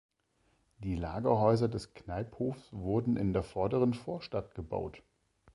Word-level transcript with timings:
Die 0.79 0.95
Lagerhäuser 0.95 1.67
des 1.69 1.93
Kneiphofs 1.93 2.73
wurden 2.73 3.17
in 3.17 3.33
der 3.33 3.43
Vorderen 3.43 3.93
Vorstadt 3.93 4.55
gebaut. 4.55 5.03